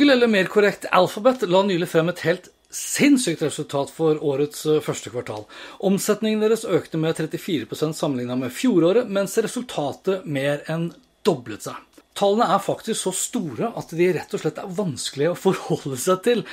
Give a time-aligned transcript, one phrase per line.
[0.00, 4.78] Google, eller mer korrekt Alphabet, la nylig frem et helt sinnssykt resultat for årets eh,
[4.80, 5.42] første kvartal.
[5.84, 10.86] Omsetningen deres økte med 34% sammenligna med fjoråret, mens resultatet mer enn
[11.28, 11.76] doblet seg.
[12.16, 16.24] Tallene er faktisk så store at de rett og slett er vanskelige å forholde seg
[16.24, 16.46] til.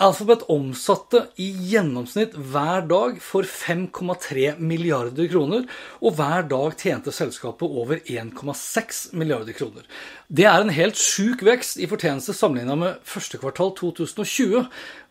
[0.00, 5.66] Alphabet omsatte i gjennomsnitt hver dag for 5,3 milliarder kroner,
[6.00, 9.84] og hver dag tjente selskapet over 1,6 milliarder kroner.
[10.32, 14.62] Det er en helt sjuk vekst i fortjeneste sammenligna med første kvartal 2020,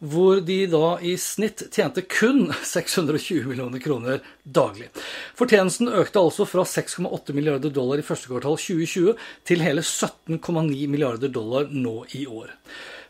[0.02, 4.90] hvor de da i snitt tjente kun 620 millioner kroner daglig.
[5.38, 9.14] Fortjenesten økte altså fra 6,8 milliarder dollar i første kvartal 2020
[9.45, 12.50] til hele 17,9 milliarder dollar nå i år.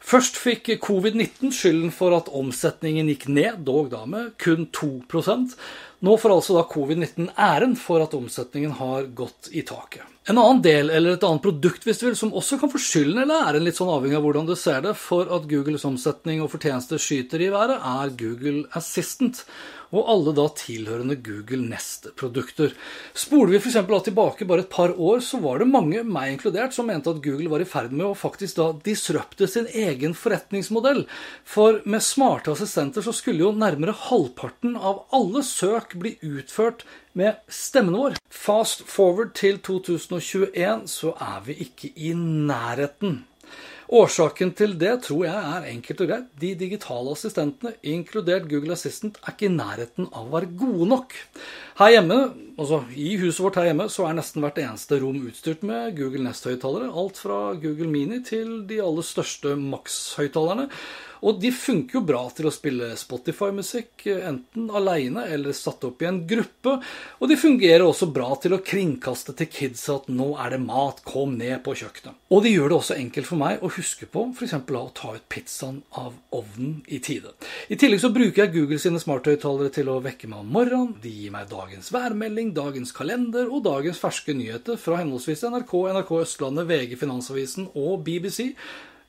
[0.01, 5.55] Først fikk covid-19 skylden for at omsetningen gikk ned, dog da med kun 2%
[6.01, 10.01] Nå får altså da covid-19 æren for at omsetningen har gått i taket.
[10.29, 13.23] En annen del, eller et annet produkt hvis du vil, som også kan få skylden
[13.23, 16.51] eller æren, litt sånn avhengig av hvordan du ser det, for at Googles omsetning og
[16.53, 19.41] fortjeneste skyter i været, er Google Assistant
[19.91, 22.71] og alle da tilhørende Google Nest-produkter.
[23.17, 23.79] Spoler vi f.eks.
[24.05, 27.51] tilbake bare et par år, så var det mange, meg inkludert, som mente at Google
[27.51, 31.03] var i ferd med å faktisk da disrupte sin egen forretningsmodell.
[31.43, 36.85] For med smarte assistenter så skulle jo nærmere halvparten av alle søk bli utført
[37.17, 38.15] med stemmen vår.
[38.31, 43.21] Fast forward til 2021 så er vi ikke i nærheten
[43.91, 46.27] Årsaken til det tror jeg er enkelt og greit.
[46.39, 51.15] De digitale assistentene, inkludert Google Assistant, er ikke i nærheten av å være gode nok.
[51.81, 52.15] Her hjemme,
[52.61, 56.27] altså I huset vårt her hjemme så er nesten hvert eneste rom utstyrt med Google
[56.27, 56.91] Nest-høyttalere.
[56.93, 60.67] Alt fra Google Mini til de aller største Max-høyttalerne.
[61.21, 66.07] Og de funker jo bra til å spille Spotify-musikk, enten aleine eller satt opp i
[66.09, 66.73] en gruppe.
[67.21, 71.03] Og de fungerer også bra til å kringkaste til kids at 'nå er det mat,
[71.05, 72.17] kom ned på kjøkkenet'.
[72.31, 74.53] Og de gjør det også enkelt for meg å huske på f.eks.
[74.53, 77.33] å ta ut pizzaen av ovnen i tide.
[77.69, 80.95] I tillegg så bruker jeg Google sine smarthøyttalere til å vekke meg om morgenen.
[81.01, 86.09] De gir meg dagens værmelding, dagens kalender og dagens ferske nyheter fra henholdsvis NRK, NRK
[86.19, 88.57] Østlandet, VG, Finansavisen og BBC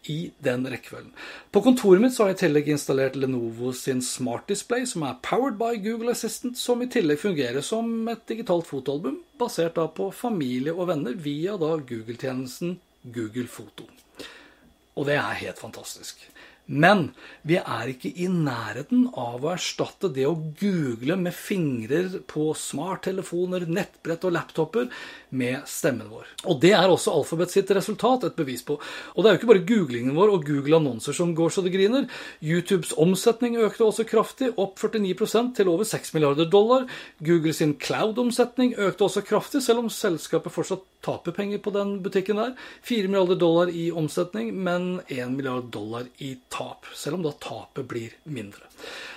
[0.06, 1.10] i den rekkefølgen.
[1.50, 5.18] På kontoret mitt så har jeg i tillegg installert Lenovo sin Smart Display, som er
[5.26, 10.12] powered by Google Assistant, som i tillegg fungerer som et digitalt fotoalbum, basert da på
[10.14, 13.90] familie og venner via da Google-tjenesten Google Foto.
[14.94, 16.22] Og det er helt fantastisk.
[16.66, 17.08] Men
[17.42, 23.66] vi er ikke i nærheten av å erstatte det å google med fingrer på smarttelefoner,
[23.66, 24.86] nettbrett og laptoper
[25.34, 26.28] med stemmen vår.
[26.46, 28.78] Og det er også Alphabet sitt resultat et bevis på.
[28.78, 32.06] Og det er jo ikke bare googlingen vår og Google-annonser som går så det griner.
[32.40, 36.86] YouTubes omsetning økte også kraftig, opp 49% til over 6 milliarder dollar.
[37.26, 42.38] Google sin cloud-omsetning økte også kraftig, selv om selskapet fortsatt taper penger på den butikken
[42.38, 42.54] der.
[42.86, 46.86] 4 milliarder dollar i omsetning, men 1 milliard dollar i tap.
[46.94, 48.68] Selv om da tapet blir mindre.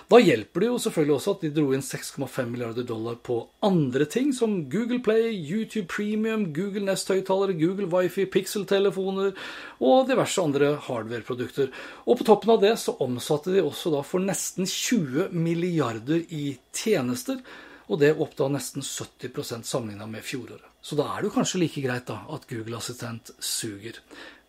[0.09, 4.06] Da hjelper det jo selvfølgelig også at de dro inn 6,5 milliarder dollar på andre
[4.06, 9.33] ting, som Google Play, YouTube Premium, Google Nest-høyttalere, Google Wifi, Pixel-telefoner
[9.81, 11.74] og diverse andre hardware-produkter.
[12.06, 16.51] Og på toppen av det så omsatte de også da for nesten 20 milliarder i
[16.75, 17.42] tjenester.
[17.89, 20.69] Og det opp da nesten 70% sammenligna med fjoråret.
[20.86, 23.98] Så da er det jo kanskje like greit da at Google Assistent suger.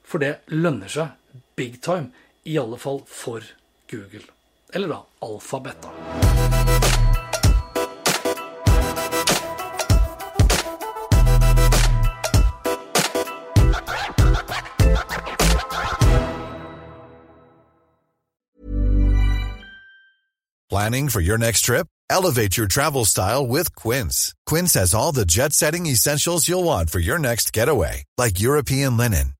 [0.05, 2.13] For det lønner seg big time.
[2.47, 3.41] I alle fall for
[3.89, 4.23] Google.
[4.73, 5.91] Eller da alfabet, da.
[20.69, 21.87] Planning for your next trip?
[22.11, 24.35] Elevate your travel style with Quince.
[24.47, 28.97] Quince has all the jet setting essentials you'll want for your next getaway, like European
[28.97, 29.33] linen,